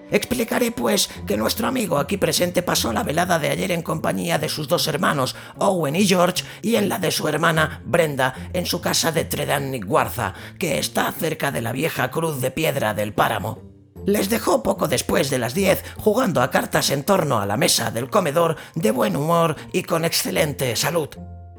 Explicaré, 0.10 0.72
pues, 0.72 1.10
que 1.28 1.36
nuestro 1.36 1.68
amigo 1.68 1.98
aquí 1.98 2.16
presente 2.16 2.64
pasó 2.64 2.94
la 2.94 3.04
velada 3.04 3.40
de 3.40 3.50
ayer 3.50 3.72
en 3.72 3.82
compañía 3.82 4.38
de 4.38 4.48
sus 4.48 4.70
dos 4.70 4.88
hermanos, 4.88 5.36
Owen 5.58 5.98
y 5.98 6.08
George, 6.08 6.46
y 6.62 6.78
en 6.78 6.88
la 6.88 6.98
de 6.98 7.12
su 7.12 7.28
hermana, 7.28 7.82
Brenda, 7.86 8.34
en 8.54 8.66
su 8.66 8.80
casa 8.80 9.12
de 9.12 9.26
Tredannick 9.26 9.84
Warza, 9.86 10.34
que 10.58 10.80
está 10.80 11.12
cerca 11.12 11.52
de 11.52 11.62
la 11.62 11.74
vieja 11.74 12.10
cruz 12.10 12.40
de 12.40 12.52
piedra 12.52 12.94
del 12.94 13.14
páramo 13.14 13.67
les 14.08 14.30
dejó 14.30 14.64
poco 14.64 14.88
después 14.88 15.30
de 15.30 15.38
las 15.38 15.54
diez 15.54 15.84
jugando 15.98 16.42
a 16.42 16.50
cartas 16.50 16.90
en 16.90 17.04
torno 17.04 17.40
a 17.40 17.46
la 17.46 17.58
mesa 17.58 17.92
del 17.92 18.10
comedor 18.10 18.56
de 18.74 18.92
buen 18.92 19.16
humor 19.16 19.58
y 19.74 19.84
con 19.84 20.06
excelente 20.06 20.76
salud. 20.76 21.10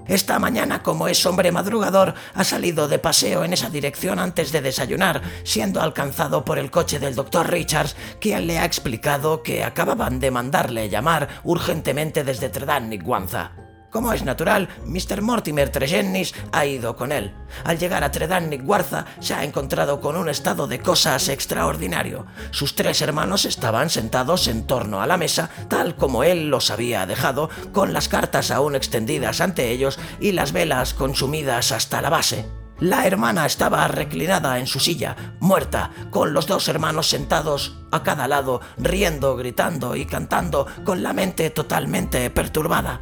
Esta 0.06 0.38
mañana, 0.38 0.82
como 0.82 1.06
es 1.06 1.24
hombre 1.26 1.52
madrugador, 1.52 2.14
ha 2.32 2.42
salido 2.42 2.88
de 2.88 2.98
paseo 2.98 3.44
en 3.44 3.52
esa 3.52 3.68
dirección 3.68 4.18
antes 4.18 4.50
de 4.52 4.62
desayunar, 4.62 5.20
siendo 5.44 5.82
alcanzado 5.82 6.46
por 6.46 6.58
el 6.58 6.70
coche 6.70 6.98
del 6.98 7.14
doctor 7.14 7.50
Richards, 7.50 7.94
quien 8.18 8.46
le 8.46 8.58
ha 8.58 8.64
explicado 8.64 9.42
que 9.42 9.62
acababan 9.62 10.18
de 10.18 10.30
mandarle 10.30 10.88
llamar 10.88 11.28
urgentemente 11.44 12.24
desde 12.24 12.48
Tredan 12.48 12.90
y 12.90 12.98
Guanza. 12.98 13.67
Como 13.90 14.12
es 14.12 14.22
natural, 14.22 14.68
Mr. 14.84 15.22
Mortimer 15.22 15.70
Tregennis 15.70 16.34
ha 16.52 16.66
ido 16.66 16.94
con 16.94 17.10
él. 17.10 17.34
Al 17.64 17.78
llegar 17.78 18.04
a 18.04 18.10
Tredannick 18.10 18.68
Warza 18.68 19.06
se 19.20 19.32
ha 19.32 19.44
encontrado 19.44 20.00
con 20.00 20.16
un 20.16 20.28
estado 20.28 20.66
de 20.66 20.80
cosas 20.80 21.28
extraordinario. 21.30 22.26
Sus 22.50 22.74
tres 22.74 23.00
hermanos 23.00 23.46
estaban 23.46 23.88
sentados 23.88 24.46
en 24.46 24.66
torno 24.66 25.00
a 25.00 25.06
la 25.06 25.16
mesa, 25.16 25.48
tal 25.68 25.96
como 25.96 26.22
él 26.22 26.50
los 26.50 26.70
había 26.70 27.06
dejado, 27.06 27.48
con 27.72 27.94
las 27.94 28.08
cartas 28.08 28.50
aún 28.50 28.76
extendidas 28.76 29.40
ante 29.40 29.70
ellos 29.70 29.98
y 30.20 30.32
las 30.32 30.52
velas 30.52 30.92
consumidas 30.92 31.72
hasta 31.72 32.02
la 32.02 32.10
base. 32.10 32.46
La 32.80 33.06
hermana 33.08 33.44
estaba 33.44 33.88
reclinada 33.88 34.60
en 34.60 34.68
su 34.68 34.78
silla, 34.78 35.16
muerta, 35.40 35.90
con 36.10 36.32
los 36.32 36.46
dos 36.46 36.68
hermanos 36.68 37.08
sentados 37.08 37.76
a 37.90 38.04
cada 38.04 38.28
lado, 38.28 38.60
riendo, 38.76 39.36
gritando 39.36 39.96
y 39.96 40.06
cantando, 40.06 40.66
con 40.84 41.02
la 41.02 41.12
mente 41.12 41.50
totalmente 41.50 42.30
perturbada. 42.30 43.00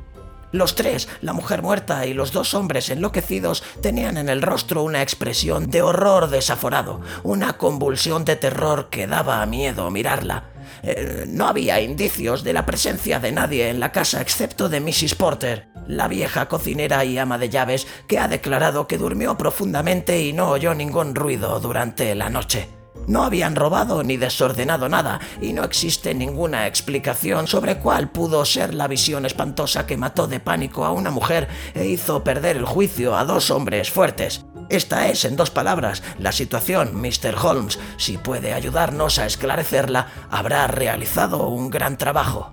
Los 0.52 0.74
tres, 0.74 1.08
la 1.20 1.32
mujer 1.32 1.62
muerta 1.62 2.06
y 2.06 2.14
los 2.14 2.32
dos 2.32 2.54
hombres 2.54 2.88
enloquecidos, 2.90 3.62
tenían 3.82 4.16
en 4.16 4.28
el 4.28 4.42
rostro 4.42 4.82
una 4.82 5.02
expresión 5.02 5.70
de 5.70 5.82
horror 5.82 6.30
desaforado, 6.30 7.00
una 7.24 7.54
convulsión 7.54 8.24
de 8.24 8.36
terror 8.36 8.88
que 8.88 9.06
daba 9.06 9.44
miedo 9.46 9.90
mirarla. 9.90 10.44
Eh, 10.82 11.24
no 11.28 11.46
había 11.46 11.80
indicios 11.80 12.44
de 12.44 12.52
la 12.52 12.66
presencia 12.66 13.18
de 13.18 13.32
nadie 13.32 13.68
en 13.68 13.80
la 13.80 13.92
casa 13.92 14.20
excepto 14.20 14.68
de 14.68 14.80
Mrs. 14.80 15.14
Porter, 15.14 15.68
la 15.86 16.08
vieja 16.08 16.48
cocinera 16.48 17.04
y 17.04 17.18
ama 17.18 17.38
de 17.38 17.48
llaves 17.48 17.86
que 18.06 18.18
ha 18.18 18.28
declarado 18.28 18.86
que 18.86 18.98
durmió 18.98 19.36
profundamente 19.36 20.20
y 20.22 20.32
no 20.32 20.50
oyó 20.50 20.74
ningún 20.74 21.14
ruido 21.14 21.58
durante 21.60 22.14
la 22.14 22.30
noche. 22.30 22.75
No 23.06 23.22
habían 23.22 23.56
robado 23.56 24.02
ni 24.02 24.16
desordenado 24.16 24.88
nada 24.88 25.20
y 25.40 25.52
no 25.52 25.64
existe 25.64 26.14
ninguna 26.14 26.66
explicación 26.66 27.46
sobre 27.46 27.78
cuál 27.78 28.10
pudo 28.10 28.44
ser 28.44 28.74
la 28.74 28.88
visión 28.88 29.26
espantosa 29.26 29.86
que 29.86 29.96
mató 29.96 30.26
de 30.26 30.40
pánico 30.40 30.84
a 30.84 30.92
una 30.92 31.10
mujer 31.10 31.48
e 31.74 31.86
hizo 31.86 32.24
perder 32.24 32.56
el 32.56 32.64
juicio 32.64 33.16
a 33.16 33.24
dos 33.24 33.50
hombres 33.50 33.90
fuertes. 33.90 34.44
Esta 34.68 35.08
es, 35.08 35.24
en 35.24 35.36
dos 35.36 35.50
palabras, 35.50 36.02
la 36.18 36.32
situación, 36.32 37.00
Mr. 37.00 37.36
Holmes. 37.40 37.78
Si 37.98 38.18
puede 38.18 38.52
ayudarnos 38.52 39.18
a 39.18 39.26
esclarecerla, 39.26 40.08
habrá 40.28 40.66
realizado 40.66 41.46
un 41.48 41.70
gran 41.70 41.96
trabajo. 41.96 42.52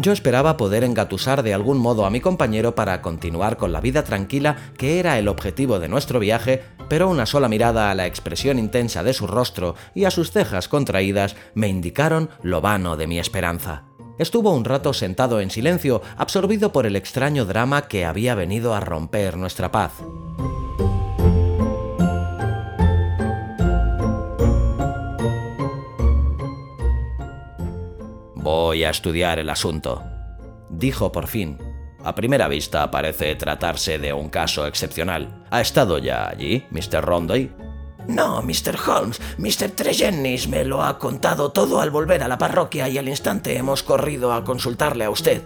Yo 0.00 0.12
esperaba 0.12 0.56
poder 0.56 0.82
engatusar 0.82 1.42
de 1.42 1.52
algún 1.52 1.76
modo 1.76 2.06
a 2.06 2.10
mi 2.10 2.22
compañero 2.22 2.74
para 2.74 3.02
continuar 3.02 3.58
con 3.58 3.70
la 3.70 3.82
vida 3.82 4.02
tranquila 4.02 4.56
que 4.78 4.98
era 4.98 5.18
el 5.18 5.28
objetivo 5.28 5.78
de 5.78 5.88
nuestro 5.88 6.18
viaje, 6.18 6.62
pero 6.88 7.10
una 7.10 7.26
sola 7.26 7.48
mirada 7.48 7.90
a 7.90 7.94
la 7.94 8.06
expresión 8.06 8.58
intensa 8.58 9.02
de 9.02 9.12
su 9.12 9.26
rostro 9.26 9.74
y 9.94 10.04
a 10.04 10.10
sus 10.10 10.30
cejas 10.30 10.68
contraídas 10.68 11.36
me 11.52 11.68
indicaron 11.68 12.30
lo 12.42 12.62
vano 12.62 12.96
de 12.96 13.06
mi 13.08 13.18
esperanza. 13.18 13.84
Estuvo 14.18 14.54
un 14.54 14.64
rato 14.64 14.94
sentado 14.94 15.38
en 15.38 15.50
silencio, 15.50 16.00
absorbido 16.16 16.72
por 16.72 16.86
el 16.86 16.96
extraño 16.96 17.44
drama 17.44 17.82
que 17.82 18.06
había 18.06 18.34
venido 18.34 18.74
a 18.74 18.80
romper 18.80 19.36
nuestra 19.36 19.70
paz. 19.70 19.92
A 28.84 28.90
estudiar 28.90 29.38
el 29.38 29.50
asunto, 29.50 30.02
dijo 30.70 31.12
por 31.12 31.26
fin. 31.26 31.58
A 32.02 32.14
primera 32.14 32.48
vista 32.48 32.90
parece 32.90 33.34
tratarse 33.34 33.98
de 33.98 34.12
un 34.12 34.30
caso 34.30 34.66
excepcional. 34.66 35.44
¿Ha 35.50 35.60
estado 35.60 35.98
ya 35.98 36.28
allí, 36.28 36.66
Mr. 36.70 37.04
Rondoy? 37.04 37.52
No, 38.08 38.42
Mr. 38.42 38.76
Holmes. 38.86 39.20
Mr. 39.38 39.70
Tregennis 39.70 40.48
me 40.48 40.64
lo 40.64 40.82
ha 40.82 40.98
contado 40.98 41.52
todo 41.52 41.80
al 41.80 41.90
volver 41.90 42.22
a 42.22 42.28
la 42.28 42.38
parroquia 42.38 42.88
y 42.88 42.96
al 42.96 43.08
instante 43.08 43.56
hemos 43.56 43.82
corrido 43.82 44.32
a 44.32 44.44
consultarle 44.44 45.04
a 45.04 45.10
usted. 45.10 45.42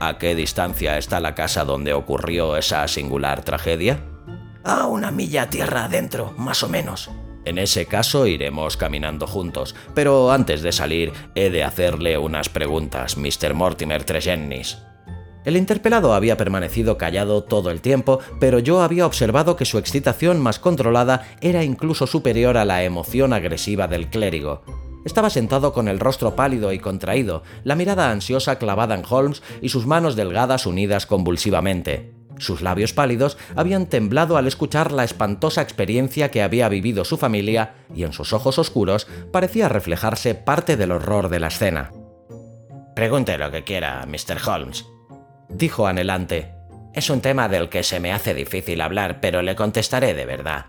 ¿A 0.00 0.18
qué 0.18 0.34
distancia 0.34 0.98
está 0.98 1.20
la 1.20 1.34
casa 1.34 1.64
donde 1.64 1.92
ocurrió 1.92 2.56
esa 2.56 2.86
singular 2.86 3.42
tragedia? 3.42 4.04
A 4.62 4.86
una 4.86 5.10
milla 5.10 5.48
tierra 5.48 5.84
adentro, 5.84 6.34
más 6.36 6.62
o 6.62 6.68
menos. 6.68 7.10
En 7.48 7.56
ese 7.56 7.86
caso 7.86 8.26
iremos 8.26 8.76
caminando 8.76 9.26
juntos, 9.26 9.74
pero 9.94 10.32
antes 10.32 10.60
de 10.60 10.70
salir 10.70 11.14
he 11.34 11.48
de 11.48 11.64
hacerle 11.64 12.18
unas 12.18 12.50
preguntas, 12.50 13.16
Mr. 13.16 13.54
Mortimer 13.54 14.04
Tregennis. 14.04 14.76
El 15.46 15.56
interpelado 15.56 16.12
había 16.12 16.36
permanecido 16.36 16.98
callado 16.98 17.44
todo 17.44 17.70
el 17.70 17.80
tiempo, 17.80 18.20
pero 18.38 18.58
yo 18.58 18.82
había 18.82 19.06
observado 19.06 19.56
que 19.56 19.64
su 19.64 19.78
excitación 19.78 20.42
más 20.42 20.58
controlada 20.58 21.26
era 21.40 21.64
incluso 21.64 22.06
superior 22.06 22.58
a 22.58 22.66
la 22.66 22.84
emoción 22.84 23.32
agresiva 23.32 23.88
del 23.88 24.10
clérigo. 24.10 24.60
Estaba 25.06 25.30
sentado 25.30 25.72
con 25.72 25.88
el 25.88 26.00
rostro 26.00 26.36
pálido 26.36 26.74
y 26.74 26.78
contraído, 26.80 27.44
la 27.64 27.76
mirada 27.76 28.10
ansiosa 28.10 28.58
clavada 28.58 28.94
en 28.94 29.04
Holmes 29.08 29.42
y 29.62 29.70
sus 29.70 29.86
manos 29.86 30.16
delgadas 30.16 30.66
unidas 30.66 31.06
convulsivamente. 31.06 32.17
Sus 32.38 32.62
labios 32.62 32.92
pálidos 32.92 33.36
habían 33.56 33.86
temblado 33.86 34.36
al 34.36 34.46
escuchar 34.46 34.92
la 34.92 35.04
espantosa 35.04 35.62
experiencia 35.62 36.30
que 36.30 36.42
había 36.42 36.68
vivido 36.68 37.04
su 37.04 37.18
familia 37.18 37.74
y 37.94 38.04
en 38.04 38.12
sus 38.12 38.32
ojos 38.32 38.58
oscuros 38.58 39.06
parecía 39.32 39.68
reflejarse 39.68 40.34
parte 40.34 40.76
del 40.76 40.92
horror 40.92 41.28
de 41.28 41.40
la 41.40 41.48
escena. 41.48 41.92
Pregunte 42.94 43.38
lo 43.38 43.50
que 43.50 43.64
quiera, 43.64 44.04
Mr. 44.06 44.38
Holmes, 44.48 44.86
dijo 45.48 45.86
anhelante. 45.86 46.54
Es 46.94 47.10
un 47.10 47.20
tema 47.20 47.48
del 47.48 47.68
que 47.68 47.82
se 47.82 48.00
me 48.00 48.12
hace 48.12 48.34
difícil 48.34 48.80
hablar, 48.80 49.20
pero 49.20 49.42
le 49.42 49.54
contestaré 49.54 50.14
de 50.14 50.26
verdad. 50.26 50.66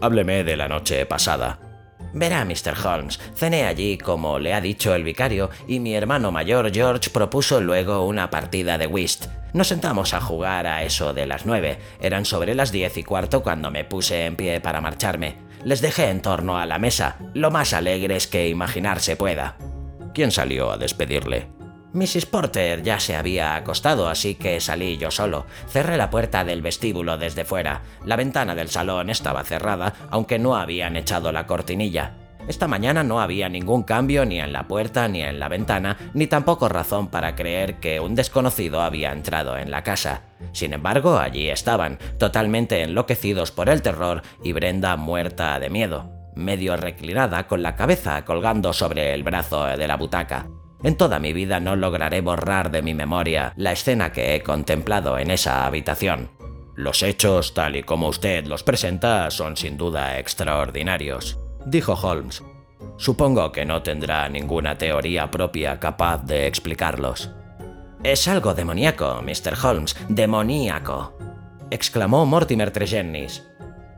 Hábleme 0.00 0.44
de 0.44 0.56
la 0.56 0.68
noche 0.68 1.06
pasada. 1.06 1.67
Verá, 2.12 2.44
Mr. 2.44 2.74
Holmes, 2.84 3.20
cené 3.34 3.64
allí 3.64 3.98
como 3.98 4.38
le 4.38 4.54
ha 4.54 4.60
dicho 4.60 4.94
el 4.94 5.04
vicario 5.04 5.50
y 5.66 5.80
mi 5.80 5.94
hermano 5.94 6.32
mayor 6.32 6.72
George 6.72 7.10
propuso 7.10 7.60
luego 7.60 8.06
una 8.06 8.30
partida 8.30 8.78
de 8.78 8.86
whist. 8.86 9.26
Nos 9.52 9.68
sentamos 9.68 10.14
a 10.14 10.20
jugar 10.20 10.66
a 10.66 10.82
eso 10.82 11.14
de 11.14 11.26
las 11.26 11.46
nueve. 11.46 11.78
Eran 12.00 12.24
sobre 12.24 12.54
las 12.54 12.72
diez 12.72 12.96
y 12.96 13.04
cuarto 13.04 13.42
cuando 13.42 13.70
me 13.70 13.84
puse 13.84 14.26
en 14.26 14.36
pie 14.36 14.60
para 14.60 14.80
marcharme. 14.80 15.36
Les 15.64 15.80
dejé 15.80 16.10
en 16.10 16.22
torno 16.22 16.58
a 16.58 16.66
la 16.66 16.78
mesa, 16.78 17.16
lo 17.34 17.50
más 17.50 17.72
alegres 17.72 18.26
que 18.26 18.48
imaginarse 18.48 19.16
pueda. 19.16 19.56
¿Quién 20.14 20.30
salió 20.30 20.70
a 20.70 20.78
despedirle? 20.78 21.57
Mrs. 21.92 22.26
Porter 22.26 22.82
ya 22.82 23.00
se 23.00 23.16
había 23.16 23.56
acostado, 23.56 24.08
así 24.08 24.34
que 24.34 24.60
salí 24.60 24.98
yo 24.98 25.10
solo. 25.10 25.46
Cerré 25.68 25.96
la 25.96 26.10
puerta 26.10 26.44
del 26.44 26.60
vestíbulo 26.60 27.16
desde 27.16 27.44
fuera. 27.44 27.82
La 28.04 28.16
ventana 28.16 28.54
del 28.54 28.68
salón 28.68 29.08
estaba 29.08 29.42
cerrada, 29.44 29.94
aunque 30.10 30.38
no 30.38 30.56
habían 30.56 30.96
echado 30.96 31.32
la 31.32 31.46
cortinilla. 31.46 32.14
Esta 32.46 32.66
mañana 32.66 33.04
no 33.04 33.20
había 33.20 33.48
ningún 33.48 33.82
cambio 33.82 34.24
ni 34.24 34.40
en 34.40 34.54
la 34.54 34.68
puerta 34.68 35.06
ni 35.06 35.22
en 35.22 35.38
la 35.38 35.48
ventana, 35.48 35.98
ni 36.14 36.26
tampoco 36.26 36.68
razón 36.68 37.08
para 37.08 37.34
creer 37.34 37.74
que 37.74 38.00
un 38.00 38.14
desconocido 38.14 38.80
había 38.80 39.12
entrado 39.12 39.58
en 39.58 39.70
la 39.70 39.82
casa. 39.82 40.22
Sin 40.52 40.72
embargo, 40.72 41.18
allí 41.18 41.50
estaban, 41.50 41.98
totalmente 42.18 42.82
enloquecidos 42.82 43.50
por 43.50 43.68
el 43.68 43.82
terror 43.82 44.22
y 44.42 44.52
Brenda 44.52 44.96
muerta 44.96 45.60
de 45.60 45.68
miedo, 45.68 46.10
medio 46.34 46.76
reclinada 46.78 47.46
con 47.46 47.62
la 47.62 47.76
cabeza 47.76 48.24
colgando 48.24 48.72
sobre 48.72 49.12
el 49.12 49.24
brazo 49.24 49.66
de 49.66 49.86
la 49.86 49.96
butaca. 49.96 50.46
En 50.82 50.96
toda 50.96 51.18
mi 51.18 51.32
vida 51.32 51.60
no 51.60 51.76
lograré 51.76 52.20
borrar 52.20 52.70
de 52.70 52.82
mi 52.82 52.94
memoria 52.94 53.52
la 53.56 53.72
escena 53.72 54.12
que 54.12 54.34
he 54.34 54.42
contemplado 54.42 55.18
en 55.18 55.30
esa 55.30 55.66
habitación. 55.66 56.30
Los 56.76 57.02
hechos, 57.02 57.54
tal 57.54 57.76
y 57.76 57.82
como 57.82 58.08
usted 58.08 58.46
los 58.46 58.62
presenta, 58.62 59.30
son 59.30 59.56
sin 59.56 59.76
duda 59.76 60.18
extraordinarios 60.18 61.38
dijo 61.70 61.94
Holmes. 61.94 62.42
Supongo 62.96 63.52
que 63.52 63.64
no 63.64 63.82
tendrá 63.82 64.28
ninguna 64.28 64.76
teoría 64.76 65.30
propia 65.30 65.78
capaz 65.78 66.24
de 66.24 66.46
explicarlos. 66.46 67.30
Es 68.02 68.28
algo 68.28 68.54
demoníaco, 68.54 69.22
Mr. 69.22 69.56
Holmes, 69.62 69.96
demoníaco, 70.08 71.16
exclamó 71.70 72.26
Mortimer 72.26 72.70
Tregennis. 72.70 73.44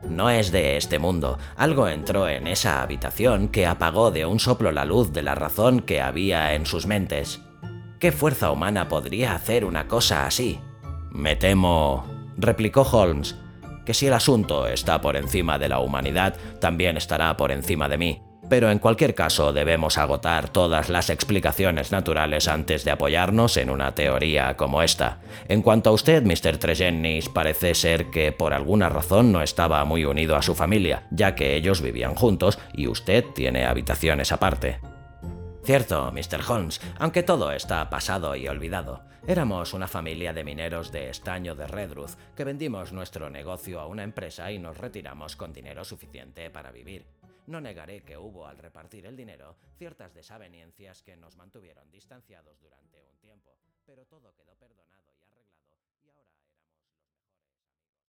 No 0.07 0.29
es 0.29 0.51
de 0.51 0.77
este 0.77 0.99
mundo. 0.99 1.37
Algo 1.55 1.87
entró 1.87 2.27
en 2.27 2.47
esa 2.47 2.81
habitación 2.81 3.49
que 3.49 3.65
apagó 3.65 4.11
de 4.11 4.25
un 4.25 4.39
soplo 4.39 4.71
la 4.71 4.85
luz 4.85 5.13
de 5.13 5.21
la 5.21 5.35
razón 5.35 5.81
que 5.81 6.01
había 6.01 6.53
en 6.53 6.65
sus 6.65 6.85
mentes. 6.85 7.41
¿Qué 7.99 8.11
fuerza 8.11 8.51
humana 8.51 8.87
podría 8.87 9.35
hacer 9.35 9.63
una 9.63 9.87
cosa 9.87 10.25
así? 10.25 10.59
Me 11.11 11.35
temo, 11.35 12.05
replicó 12.37 12.81
Holmes, 12.81 13.37
que 13.85 13.93
si 13.93 14.07
el 14.07 14.13
asunto 14.13 14.67
está 14.67 15.01
por 15.01 15.15
encima 15.15 15.59
de 15.59 15.69
la 15.69 15.79
humanidad, 15.79 16.35
también 16.59 16.97
estará 16.97 17.37
por 17.37 17.51
encima 17.51 17.87
de 17.87 17.97
mí. 17.97 18.21
Pero 18.51 18.69
en 18.69 18.79
cualquier 18.79 19.15
caso 19.15 19.53
debemos 19.53 19.97
agotar 19.97 20.49
todas 20.49 20.89
las 20.89 21.09
explicaciones 21.09 21.93
naturales 21.93 22.49
antes 22.49 22.83
de 22.83 22.91
apoyarnos 22.91 23.55
en 23.55 23.69
una 23.69 23.95
teoría 23.95 24.57
como 24.57 24.83
esta. 24.83 25.21
En 25.47 25.61
cuanto 25.61 25.89
a 25.89 25.93
usted, 25.93 26.21
Mr. 26.23 26.57
Tregennis, 26.57 27.29
parece 27.29 27.73
ser 27.73 28.11
que 28.11 28.33
por 28.33 28.53
alguna 28.53 28.89
razón 28.89 29.31
no 29.31 29.41
estaba 29.41 29.85
muy 29.85 30.03
unido 30.03 30.35
a 30.35 30.41
su 30.41 30.53
familia, 30.53 31.07
ya 31.11 31.33
que 31.33 31.55
ellos 31.55 31.81
vivían 31.81 32.13
juntos 32.13 32.59
y 32.73 32.87
usted 32.87 33.23
tiene 33.33 33.65
habitaciones 33.65 34.33
aparte. 34.33 34.81
Cierto, 35.63 36.11
Mr. 36.11 36.41
Holmes, 36.45 36.81
aunque 36.99 37.23
todo 37.23 37.53
está 37.53 37.89
pasado 37.89 38.35
y 38.35 38.49
olvidado. 38.49 39.05
Éramos 39.25 39.73
una 39.73 39.87
familia 39.87 40.33
de 40.33 40.43
mineros 40.43 40.91
de 40.91 41.09
estaño 41.09 41.55
de 41.55 41.67
Redruth 41.67 42.17
que 42.35 42.43
vendimos 42.43 42.91
nuestro 42.91 43.29
negocio 43.29 43.79
a 43.79 43.87
una 43.87 44.03
empresa 44.03 44.51
y 44.51 44.59
nos 44.59 44.77
retiramos 44.77 45.37
con 45.37 45.53
dinero 45.53 45.85
suficiente 45.85 46.49
para 46.49 46.71
vivir. 46.71 47.05
No 47.51 47.59
negaré 47.59 48.01
que 48.01 48.17
hubo 48.17 48.47
al 48.47 48.57
repartir 48.57 49.05
el 49.05 49.17
dinero 49.17 49.57
ciertas 49.75 50.13
desavenencias 50.13 51.03
que 51.03 51.17
nos 51.17 51.35
mantuvieron 51.35 51.91
distanciados 51.91 52.61
durante 52.61 53.03
un 53.03 53.17
tiempo, 53.17 53.57
pero 53.85 54.05
todo 54.05 54.33
quedó 54.33 54.55
perdonado. 54.55 54.80